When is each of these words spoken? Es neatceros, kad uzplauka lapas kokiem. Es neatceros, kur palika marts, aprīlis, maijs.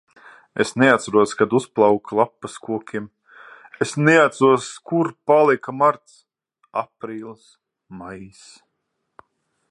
Es 0.63 0.69
neatceros, 0.81 1.33
kad 1.39 1.51
uzplauka 1.57 2.15
lapas 2.19 2.55
kokiem. 2.67 3.03
Es 3.85 3.91
neatceros, 4.07 4.69
kur 4.91 5.11
palika 5.31 5.75
marts, 5.81 6.15
aprīlis, 6.83 7.45
maijs. 8.01 8.41